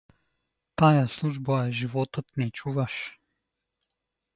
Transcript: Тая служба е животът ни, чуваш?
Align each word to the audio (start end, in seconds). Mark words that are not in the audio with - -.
Тая 0.75 1.07
служба 1.07 1.67
е 1.67 1.71
животът 1.71 2.25
ни, 2.37 2.51
чуваш? 2.51 3.19